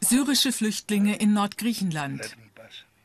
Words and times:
Syrische 0.00 0.52
Flüchtlinge 0.52 1.16
in 1.16 1.32
Nordgriechenland. 1.32 2.36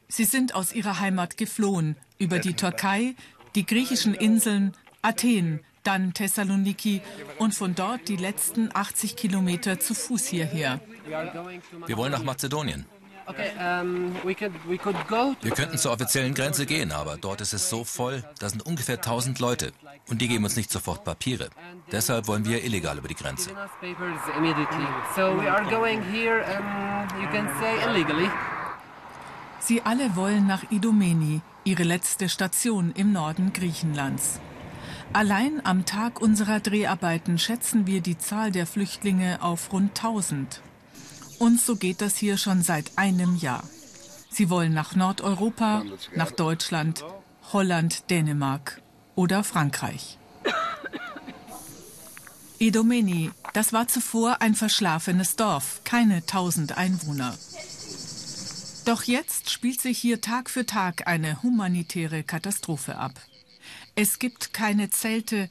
Sie 0.07 0.25
sind 0.25 0.55
aus 0.55 0.73
ihrer 0.73 0.99
Heimat 0.99 1.37
geflohen, 1.37 1.95
über 2.17 2.39
die 2.39 2.53
Türkei, 2.53 3.15
die 3.55 3.65
griechischen 3.65 4.13
Inseln, 4.13 4.73
Athen, 5.01 5.61
dann 5.83 6.13
Thessaloniki 6.13 7.01
und 7.39 7.55
von 7.55 7.75
dort 7.75 8.07
die 8.07 8.17
letzten 8.17 8.69
80 8.73 9.15
Kilometer 9.15 9.79
zu 9.79 9.93
Fuß 9.93 10.27
hierher. 10.27 10.79
Wir 11.87 11.97
wollen 11.97 12.11
nach 12.11 12.23
Mazedonien. 12.23 12.85
Wir 15.41 15.51
könnten 15.51 15.77
zur 15.77 15.91
offiziellen 15.91 16.33
Grenze 16.33 16.65
gehen, 16.65 16.91
aber 16.91 17.17
dort 17.17 17.41
ist 17.41 17.53
es 17.53 17.69
so 17.69 17.83
voll, 17.83 18.23
da 18.39 18.49
sind 18.49 18.65
ungefähr 18.65 18.95
1000 18.95 19.39
Leute 19.39 19.71
und 20.09 20.21
die 20.21 20.27
geben 20.27 20.43
uns 20.43 20.55
nicht 20.55 20.71
sofort 20.71 21.03
Papiere. 21.03 21.49
Deshalb 21.91 22.27
wollen 22.27 22.45
wir 22.45 22.63
illegal 22.63 22.97
über 22.97 23.07
die 23.07 23.15
Grenze. 23.15 23.51
Sie 29.59 29.81
alle 29.83 30.15
wollen 30.15 30.47
nach 30.47 30.71
Idomeni, 30.71 31.41
ihre 31.63 31.83
letzte 31.83 32.29
Station 32.29 32.93
im 32.95 33.11
Norden 33.11 33.53
Griechenlands. 33.53 34.39
Allein 35.13 35.61
am 35.65 35.85
Tag 35.85 36.21
unserer 36.21 36.59
Dreharbeiten 36.61 37.37
schätzen 37.37 37.85
wir 37.85 38.01
die 38.01 38.17
Zahl 38.17 38.51
der 38.51 38.65
Flüchtlinge 38.65 39.41
auf 39.41 39.71
rund 39.73 39.89
1000. 39.89 40.61
Und 41.41 41.59
so 41.59 41.75
geht 41.75 42.01
das 42.01 42.17
hier 42.17 42.37
schon 42.37 42.61
seit 42.61 42.99
einem 42.99 43.35
Jahr. 43.35 43.63
Sie 44.29 44.51
wollen 44.51 44.75
nach 44.75 44.95
Nordeuropa, 44.95 45.83
nach 46.15 46.29
Deutschland, 46.29 47.03
Holland, 47.51 48.11
Dänemark 48.11 48.79
oder 49.15 49.43
Frankreich. 49.43 50.19
Idomeni, 52.59 53.31
das 53.53 53.73
war 53.73 53.87
zuvor 53.87 54.43
ein 54.43 54.53
verschlafenes 54.53 55.35
Dorf, 55.35 55.81
keine 55.83 56.23
tausend 56.27 56.77
Einwohner. 56.77 57.35
Doch 58.85 59.01
jetzt 59.01 59.49
spielt 59.49 59.81
sich 59.81 59.97
hier 59.97 60.21
Tag 60.21 60.47
für 60.47 60.67
Tag 60.67 61.07
eine 61.07 61.41
humanitäre 61.41 62.21
Katastrophe 62.21 62.97
ab. 62.97 63.19
Es 63.95 64.19
gibt 64.19 64.53
keine 64.53 64.91
Zelte, 64.91 65.49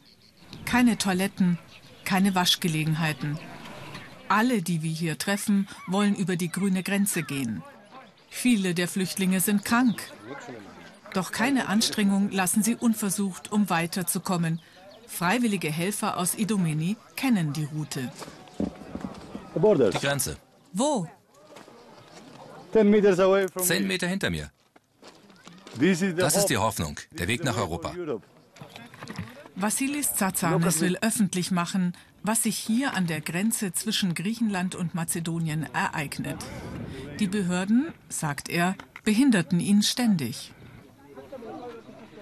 keine 0.66 0.98
Toiletten, 0.98 1.58
keine 2.04 2.36
Waschgelegenheiten. 2.36 3.40
Alle, 4.30 4.62
die 4.62 4.82
wir 4.84 4.92
hier 4.92 5.18
treffen, 5.18 5.66
wollen 5.88 6.14
über 6.14 6.36
die 6.36 6.52
grüne 6.52 6.84
Grenze 6.84 7.24
gehen. 7.24 7.64
Viele 8.28 8.74
der 8.74 8.86
Flüchtlinge 8.86 9.40
sind 9.40 9.64
krank. 9.64 10.00
Doch 11.14 11.32
keine 11.32 11.66
Anstrengung 11.66 12.30
lassen 12.30 12.62
sie 12.62 12.76
unversucht, 12.76 13.50
um 13.50 13.68
weiterzukommen. 13.70 14.60
Freiwillige 15.08 15.68
Helfer 15.68 16.16
aus 16.16 16.36
Idomeni 16.36 16.96
kennen 17.16 17.52
die 17.52 17.64
Route. 17.64 18.12
Die 19.56 19.98
Grenze. 19.98 20.36
Wo? 20.72 21.08
Zehn 22.72 23.86
Meter 23.88 24.06
hinter 24.06 24.30
mir. 24.30 24.52
Das 26.16 26.36
ist 26.36 26.46
die 26.46 26.56
Hoffnung, 26.56 27.00
der 27.18 27.26
Weg 27.26 27.42
nach 27.42 27.56
Europa. 27.56 27.92
Vassilis 29.60 30.14
Tsatsanis 30.14 30.80
will 30.80 30.96
öffentlich 31.00 31.50
machen, 31.50 31.92
was 32.22 32.44
sich 32.44 32.56
hier 32.56 32.94
an 32.94 33.06
der 33.06 33.20
Grenze 33.20 33.72
zwischen 33.72 34.14
Griechenland 34.14 34.74
und 34.74 34.94
Mazedonien 34.94 35.66
ereignet. 35.74 36.38
Die 37.18 37.26
Behörden, 37.26 37.92
sagt 38.08 38.48
er, 38.48 38.74
behinderten 39.04 39.60
ihn 39.60 39.82
ständig. 39.82 40.52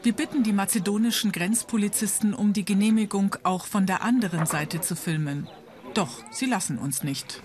Wir 0.02 0.12
bitten 0.12 0.42
die 0.42 0.52
mazedonischen 0.52 1.32
Grenzpolizisten 1.32 2.34
um 2.34 2.52
die 2.52 2.64
Genehmigung, 2.64 3.36
auch 3.42 3.66
von 3.66 3.86
der 3.86 4.02
anderen 4.02 4.46
Seite 4.46 4.80
zu 4.80 4.96
filmen. 4.96 5.48
Doch 5.94 6.22
sie 6.30 6.46
lassen 6.46 6.78
uns 6.78 7.02
nicht. 7.02 7.42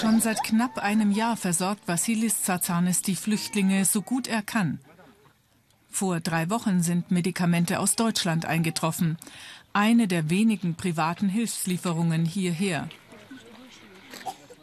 Schon 0.00 0.20
seit 0.20 0.42
knapp 0.42 0.78
einem 0.78 1.10
Jahr 1.10 1.36
versorgt 1.36 1.88
Vassilis 1.88 2.42
Tsatsanis 2.42 3.00
die 3.00 3.16
Flüchtlinge 3.16 3.84
so 3.86 4.02
gut 4.02 4.26
er 4.26 4.42
kann. 4.42 4.78
Vor 5.90 6.20
drei 6.20 6.50
Wochen 6.50 6.82
sind 6.82 7.10
Medikamente 7.10 7.80
aus 7.80 7.96
Deutschland 7.96 8.44
eingetroffen. 8.44 9.16
Eine 9.72 10.06
der 10.06 10.28
wenigen 10.28 10.74
privaten 10.74 11.30
Hilfslieferungen 11.30 12.26
hierher. 12.26 12.88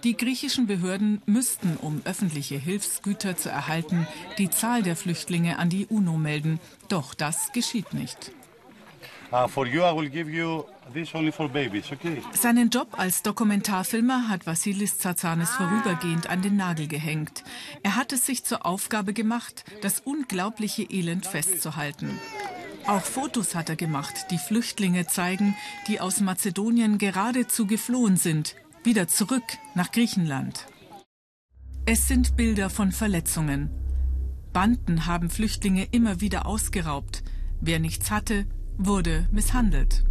Die 0.03 0.15
griechischen 0.15 0.67
Behörden 0.67 1.21
müssten, 1.25 1.77
um 1.77 2.01
öffentliche 2.05 2.57
Hilfsgüter 2.57 3.35
zu 3.35 3.49
erhalten, 3.49 4.05
die 4.37 4.49
Zahl 4.49 4.83
der 4.83 4.95
Flüchtlinge 4.95 5.57
an 5.57 5.69
die 5.69 5.87
UNO 5.87 6.17
melden. 6.17 6.59
Doch 6.89 7.13
das 7.13 7.51
geschieht 7.53 7.93
nicht. 7.93 8.31
Seinen 12.33 12.69
Job 12.69 12.87
als 12.91 13.23
Dokumentarfilmer 13.23 14.29
hat 14.29 14.45
Vassilis 14.45 14.99
Tsatsanis 14.99 15.49
vorübergehend 15.49 16.29
an 16.29 16.43
den 16.43 16.55
Nagel 16.55 16.87
gehängt. 16.87 17.43
Er 17.81 17.95
hat 17.95 18.13
es 18.13 18.27
sich 18.27 18.43
zur 18.43 18.63
Aufgabe 18.63 19.11
gemacht, 19.11 19.65
das 19.81 20.01
unglaubliche 20.01 20.83
Elend 20.83 21.25
festzuhalten. 21.25 22.19
Auch 22.85 23.01
Fotos 23.01 23.55
hat 23.55 23.69
er 23.69 23.75
gemacht, 23.75 24.27
die 24.29 24.37
Flüchtlinge 24.37 25.07
zeigen, 25.07 25.55
die 25.87 25.99
aus 25.99 26.19
Mazedonien 26.19 26.99
geradezu 26.99 27.65
geflohen 27.65 28.17
sind, 28.17 28.55
wieder 28.83 29.07
zurück 29.07 29.57
nach 29.73 29.91
Griechenland. 29.91 30.67
Es 31.87 32.07
sind 32.07 32.35
Bilder 32.35 32.69
von 32.69 32.91
Verletzungen. 32.91 33.71
Banden 34.51 35.07
haben 35.07 35.31
Flüchtlinge 35.31 35.87
immer 35.89 36.21
wieder 36.21 36.45
ausgeraubt. 36.45 37.23
Wer 37.59 37.79
nichts 37.79 38.11
hatte, 38.11 38.45
wurde 38.77 39.27
misshandelt. 39.31 40.03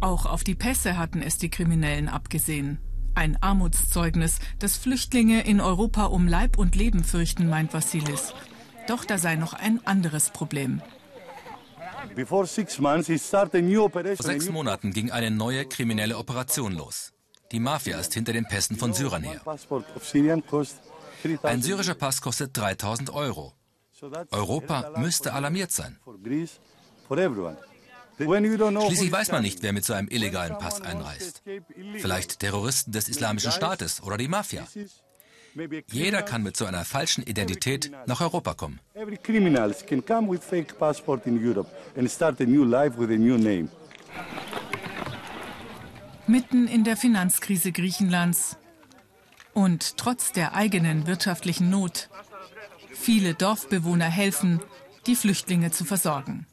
Auch 0.00 0.26
auf 0.26 0.44
die 0.44 0.54
Pässe 0.54 0.96
hatten 0.96 1.22
es 1.22 1.38
die 1.38 1.50
Kriminellen 1.50 2.08
abgesehen. 2.08 2.78
Ein 3.14 3.36
Armutszeugnis, 3.42 4.38
das 4.58 4.76
Flüchtlinge 4.76 5.42
in 5.42 5.60
Europa 5.60 6.04
um 6.04 6.28
Leib 6.28 6.56
und 6.56 6.76
Leben 6.76 7.02
fürchten, 7.02 7.48
meint 7.48 7.74
Vassilis. 7.74 8.32
Doch 8.86 9.04
da 9.04 9.18
sei 9.18 9.34
noch 9.34 9.54
ein 9.54 9.84
anderes 9.86 10.30
Problem. 10.30 10.80
Vor 12.26 12.46
sechs 12.46 12.78
Monaten 14.50 14.92
ging 14.92 15.10
eine 15.10 15.30
neue 15.30 15.64
kriminelle 15.64 16.16
Operation 16.16 16.72
los. 16.72 17.12
Die 17.50 17.60
Mafia 17.60 17.98
ist 17.98 18.14
hinter 18.14 18.32
den 18.32 18.44
Pässen 18.44 18.76
von 18.76 18.92
Syrern 18.92 19.24
her. 19.24 19.40
Ein 21.42 21.62
syrischer 21.62 21.94
Pass 21.94 22.20
kostet 22.20 22.56
3000 22.56 23.10
Euro. 23.10 23.54
Europa 24.30 24.92
müsste 24.96 25.32
alarmiert 25.32 25.72
sein. 25.72 25.98
Schließlich 28.18 29.12
weiß 29.12 29.32
man 29.32 29.42
nicht, 29.42 29.62
wer 29.62 29.72
mit 29.72 29.84
so 29.84 29.92
einem 29.92 30.08
illegalen 30.08 30.58
Pass 30.58 30.80
einreist. 30.80 31.42
Vielleicht 31.96 32.40
Terroristen 32.40 32.92
des 32.92 33.08
Islamischen 33.08 33.52
Staates 33.52 34.02
oder 34.02 34.16
die 34.16 34.28
Mafia. 34.28 34.66
Jeder 35.90 36.22
kann 36.22 36.42
mit 36.42 36.56
so 36.56 36.66
einer 36.66 36.84
falschen 36.84 37.22
Identität 37.22 37.90
nach 38.06 38.20
Europa 38.20 38.54
kommen. 38.54 38.80
Mitten 46.26 46.68
in 46.68 46.84
der 46.84 46.96
Finanzkrise 46.96 47.72
Griechenlands 47.72 48.56
und 49.54 49.96
trotz 49.96 50.32
der 50.32 50.54
eigenen 50.54 51.06
wirtschaftlichen 51.06 51.70
Not. 51.70 52.10
Viele 52.92 53.34
Dorfbewohner 53.34 54.04
helfen, 54.04 54.60
die 55.06 55.16
Flüchtlinge 55.16 55.70
zu 55.70 55.84
versorgen. 55.84 56.46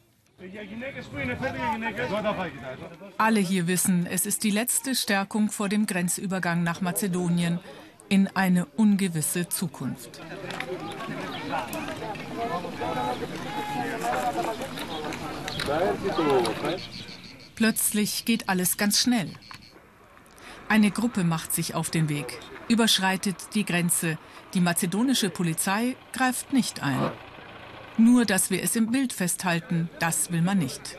Alle 3.18 3.40
hier 3.40 3.68
wissen, 3.68 4.06
es 4.06 4.26
ist 4.26 4.44
die 4.44 4.52
letzte 4.52 4.96
Stärkung 4.96 5.50
vor 5.50 5.70
dem 5.70 5.86
Grenzübergang 5.86 6.64
nach 6.64 6.82
Mazedonien 6.82 7.60
in 8.08 8.28
eine 8.36 8.66
ungewisse 8.66 9.50
Zukunft. 9.50 10.22
Plötzlich 17.56 18.26
geht 18.26 18.48
alles 18.50 18.78
ganz 18.78 19.00
schnell. 19.00 19.32
Eine 20.70 20.92
Gruppe 20.92 21.24
macht 21.24 21.54
sich 21.54 21.76
auf 21.76 21.90
den 21.90 22.10
Weg, 22.10 22.40
überschreitet 22.68 23.36
die 23.56 23.66
Grenze. 23.66 24.18
Die 24.54 24.62
mazedonische 24.62 25.30
Polizei 25.30 25.96
greift 26.14 26.54
nicht 26.54 26.82
ein. 26.82 27.12
Nur, 27.98 28.26
dass 28.26 28.50
wir 28.50 28.62
es 28.62 28.76
im 28.76 28.92
Bild 28.92 29.14
festhalten, 29.14 29.90
das 30.00 30.32
will 30.32 30.42
man 30.42 30.58
nicht. 30.58 30.98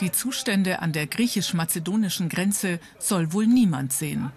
Die 0.00 0.10
Zustände 0.10 0.80
an 0.80 0.92
der 0.92 1.06
griechisch-mazedonischen 1.06 2.28
Grenze 2.28 2.80
soll 2.98 3.32
wohl 3.32 3.46
niemand 3.46 3.92
sehen. 3.92 4.32